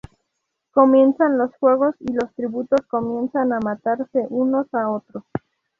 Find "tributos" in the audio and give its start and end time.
2.33-2.81